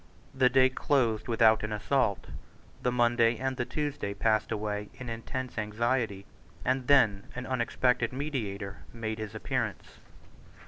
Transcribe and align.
The 0.33 0.49
day 0.49 0.69
closed 0.69 1.27
without 1.27 1.61
an 1.61 1.71
assault; 1.71 2.25
the 2.81 2.91
Monday 2.91 3.37
and 3.37 3.55
the 3.55 3.65
Tuesday 3.65 4.15
passed 4.15 4.51
away 4.51 4.89
in 4.95 5.09
intense 5.09 5.59
anxiety; 5.59 6.25
and 6.65 6.87
then 6.87 7.27
an 7.35 7.45
unexpected 7.45 8.11
mediator 8.11 8.77
made 8.91 9.19
his 9.19 9.35
appearance. 9.35 9.99